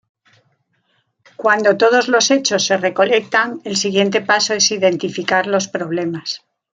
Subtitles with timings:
[1.35, 6.43] Cuando todos los hechos se recolectan, el siguiente paso es identificar los problemas.